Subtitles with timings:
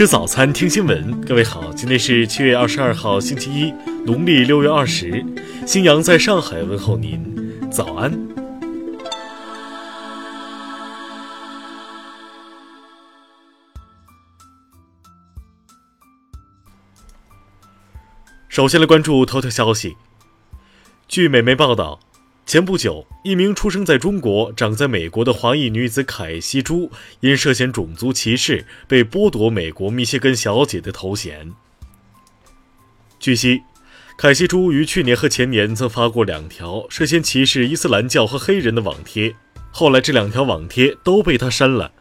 [0.00, 1.20] 吃早餐，听新闻。
[1.26, 3.70] 各位好，今天是七月二十二号，星期一，
[4.06, 5.22] 农历六月二十。
[5.66, 8.10] 新阳在上海问候您，早安。
[18.48, 19.98] 首先来关注头条消息。
[21.08, 22.00] 据美媒报道。
[22.50, 31.52] 前不久，一名出生在中国、长在美国的华裔女子凯西朱因涉嫌种族歧视，被剥夺美国密歇根小姐的头衔。
[33.20, 33.62] 据悉，
[34.18, 39.36] 凯西朱于去年和前年曾发过两条涉嫌歧视伊斯兰教和黑人的网贴，
[39.70, 41.92] 后来这两条网贴都被他删了。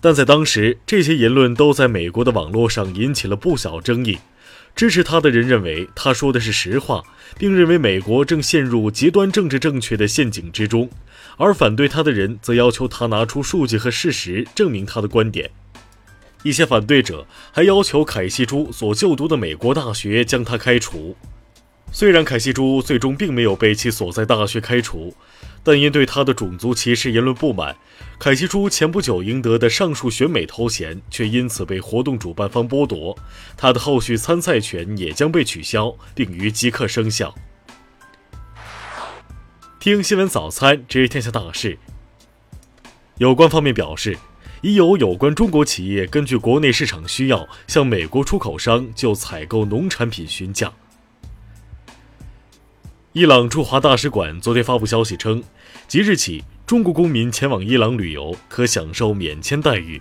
[0.00, 4.18] 但在当时，这些言论都在美国的网络上引起了不小争议。
[4.78, 7.02] 支持他的人认为他说的是实话，
[7.36, 10.86] 并认为美国正陷入极端政治正确的陷阱之中；
[11.36, 15.50] 而反对他的人则要求他拿出数据和事实证明他的观点。
[16.44, 21.16] 一些反对者还要求凯西朱所就读的美国大学将他开除。
[21.90, 25.12] 虽然凯西朱最终并没有被其所在大学开除。
[25.62, 27.76] 但因对他的种族歧视言论不满，
[28.18, 33.16] 凯西朱前不久赢得的上述选美头衔却因此被活动主办方剥夺，
[33.56, 37.34] 他的后续参赛权也将被取消，并于即刻生效。
[39.78, 41.78] 听新闻早餐知天下大事。
[43.18, 44.16] 有关方面表示，
[44.62, 50.72] 已有有关中国企业根据国内市场需要，向美国出口商就采购农产品询价。
[53.18, 55.42] 伊朗驻华大使馆昨天发布消息称，
[55.88, 60.00] 即日起，中国公民前往伊朗旅游可享受免签待遇。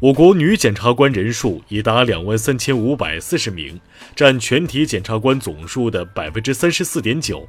[0.00, 3.78] 我国女检察官人数已达两万三千五百四十名，
[4.16, 7.46] 占全体检察官总数的百分之三十四点九。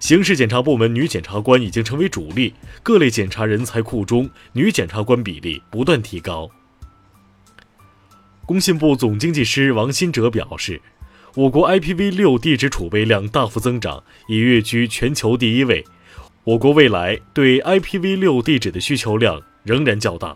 [0.00, 6.50] 刑事检察部门女检察官已经成为主力，各类检察人才库中女检察官比例不断提高。
[8.46, 10.80] 工信部总经济师王新哲表示。
[11.36, 15.84] 我国 IPv6 地址储备量大幅增长，已跃居全球第一位。
[16.44, 20.34] 我国未来对 IPv6 地址的需求量仍然较大。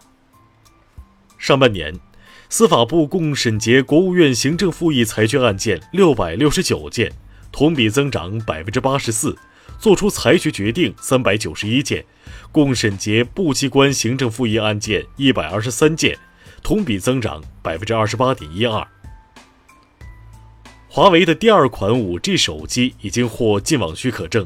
[1.38, 1.98] 上半年，
[2.50, 7.10] 司法部共审结国务院行政复议裁决案件六百六十九件，
[7.50, 9.34] 同比增长百分之八十四；
[9.78, 12.04] 作出裁决决定三百九十一件，
[12.52, 16.18] 共审结部机关行政复议案件一百二十三件，
[16.62, 18.86] 同比增长百分之二十八点一二。
[20.92, 24.44] 华为的第二款 5G 手机已经获进网许可证。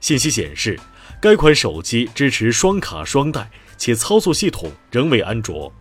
[0.00, 0.76] 信息显示，
[1.22, 3.48] 该款手机支持双卡双待，
[3.78, 5.72] 且操作系统仍为安卓。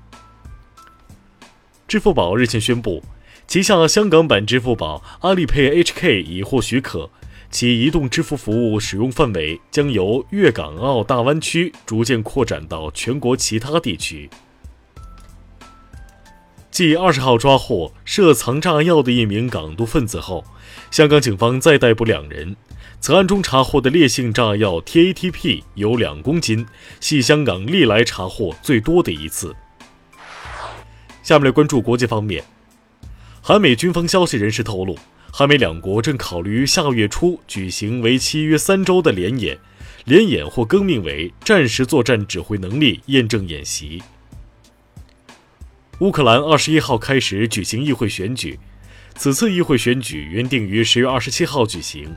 [1.87, 3.03] 支付宝日前宣布，
[3.47, 7.09] 旗下香港版支付宝阿里 Pay HK 已获许可，
[7.49, 14.29] 其移动支付服务使用范围将由粤港澳大湾区逐渐扩展到全国其他地区。
[16.75, 20.43] 继二十号抓获涉藏炸药的一名港独分子后，
[20.91, 22.57] 香港警方再逮捕两人。
[22.99, 26.65] 此案中查获的烈性炸药 TATP 有两公斤，
[26.99, 29.55] 系香港历来查获最多的一次。
[31.23, 32.43] 下面来关注国际方面，
[33.41, 34.97] 韩美军方消息人士透露，
[35.31, 39.57] 韩美两国正考虑于下月初举行为期约三周的联演，
[40.03, 44.03] 联演或更名为战时作战指挥能力验证演习。
[45.99, 48.59] 乌克兰二十一号开始举行议会选举，
[49.15, 52.13] 此次议会选举原定于十月二十七号举行。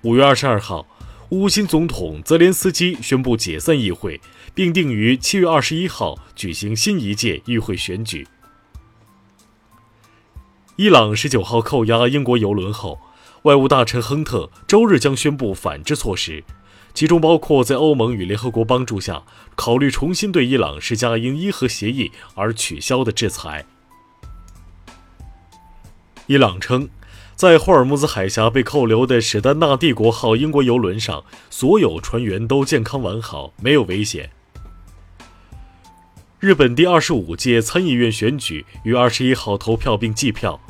[0.00, 0.86] 五月二十二号，
[1.28, 4.18] 乌新总统泽连斯基宣布解散议会，
[4.54, 8.26] 并定于七月二十一号举行新一届议会选举。
[10.76, 12.98] 伊朗十九号扣押英国邮轮后，
[13.42, 16.42] 外务大臣亨特周日将宣布反制措施。
[16.98, 19.22] 其中包括在欧盟与联合国帮助下，
[19.54, 23.64] 考虑重新对伊朗施加因伊核协议而取消的制裁。
[26.26, 26.88] 伊朗称，
[27.36, 34.30] 在霍尔木兹海峡被扣留的史丹纳帝国号英国游轮上，所有船员都健康完好，没有危险。
[36.40, 40.60] 日本第二十五届参议院选举于二十一号投票并计票，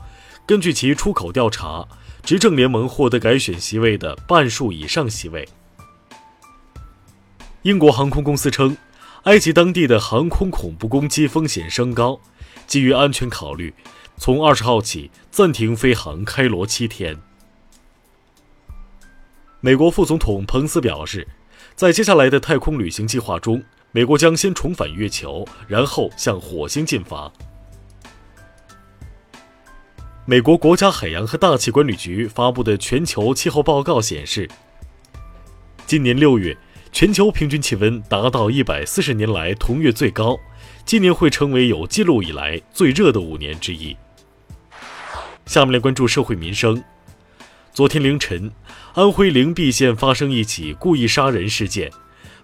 [0.44, 1.88] 根据其出口调查，
[2.22, 5.48] 执政联盟获得改选席位的半数以上席位。
[7.68, 8.74] 英国航空公司称，
[9.24, 12.18] 埃及当地的航空恐怖攻击风险升高，
[12.66, 13.74] 基于安全考虑，
[14.16, 17.18] 从二十号起暂停飞航开罗七天。
[19.60, 21.28] 美国副总统彭斯表示，
[21.74, 23.62] 在接下来的太空旅行计划中，
[23.92, 27.30] 美国将先重返月球，然后向火星进发。
[30.24, 34.48] 美国国家海洋和大气管理局发布的全球气候报告显示，
[35.86, 36.56] 今年六月。
[36.90, 40.38] 全球平均气温达到一百四十年来同月最高，
[40.84, 43.96] 今年会成为有记录以来最热的五年之一。
[45.46, 46.82] 下面来关注社会民生。
[47.72, 48.50] 昨天凌晨，
[48.94, 51.90] 安徽灵璧县发生一起故意杀人事件，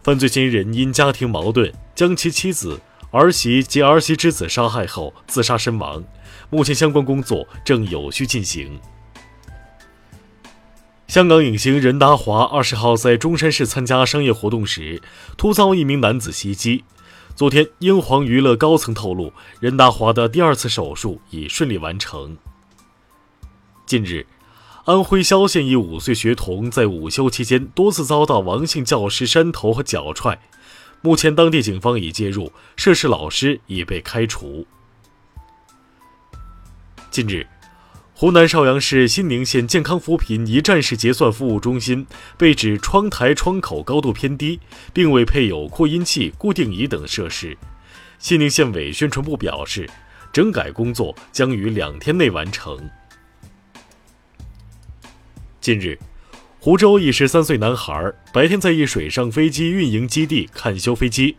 [0.02, 2.80] 犯罪嫌疑人因家庭矛盾将其妻子、
[3.10, 6.04] 儿媳及儿媳之子杀害后自杀身亡，
[6.50, 8.78] 目前相关工作正有序进行。
[11.14, 15.00] 香港影星任达华二十号在中山市参加商业活动时，
[15.36, 16.82] 突遭一名男子袭击。
[17.36, 22.36] 昨天，英皇娱乐高层透露，任达华的第二次手术已顺利完成。
[23.86, 24.26] 近日，
[24.86, 30.40] 安徽萧县一五岁学童在午休期间多次遭到王姓教师扇头和脚踹，
[31.00, 34.66] 目前当地警方已介入，涉事老师已被开除。
[37.12, 37.46] 近日，
[38.16, 42.06] 湖南邵阳市新宁县健康扶贫一站式结算服务中心
[42.38, 44.60] 被指窗台窗口高度偏低，
[44.92, 47.58] 并未配有扩音器、固定仪等设施。
[48.20, 49.90] 新宁县委宣传部表示，
[50.32, 52.88] 整改工作将于两天内完成。
[55.60, 55.98] 近日，
[56.60, 61.34] 湖州一十三岁男孩白天在一水上飞机运营基地看修飞机，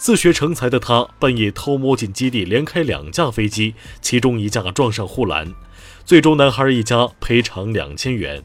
[0.00, 5.52] 自学成才的他半夜偷摸进基地，连开两架飞机，其中一架撞上护栏，
[6.06, 8.42] 最终男孩一家赔偿两千元。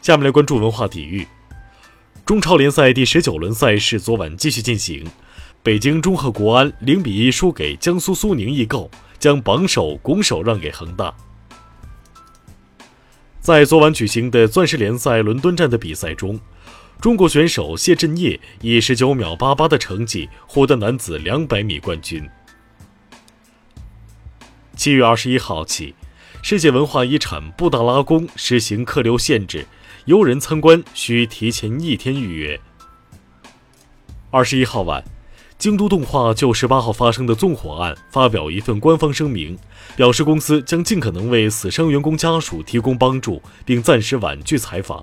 [0.00, 1.28] 下面来关注文化体育，
[2.24, 5.06] 中超联赛第十九轮赛事昨晚继续进行，
[5.62, 11.14] 北京中赫国安零比一输给江苏苏宁易购，将榜首拱手让给恒大。
[13.40, 16.40] 在昨晚举行的钻石联赛伦敦站的比赛中，
[17.02, 22.24] 中国选手谢震业以十九秒八八的成绩获得男子两百米冠军。
[24.76, 25.96] 七月二十一号起，
[26.44, 29.66] 世界文化遗产布达拉宫实行客流限制，
[30.04, 32.60] 游人参观需提前一天预约。
[34.30, 35.02] 二十一号晚。
[35.58, 39.58] 京都动画就十八号发生的纵火案发表一份官方声明，
[39.96, 45.02] 表示公司将尽可能为死伤员工家属提供帮助，并暂时婉拒采访。